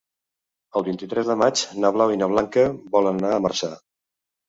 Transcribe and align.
El 0.79 0.85
vint-i-tres 0.87 1.29
de 1.33 1.35
maig 1.43 1.63
na 1.85 1.93
Blau 1.99 2.17
i 2.17 2.19
na 2.25 2.33
Blanca 2.35 2.67
volen 2.99 3.25
anar 3.25 3.39
a 3.39 3.49
Marçà. 3.49 3.75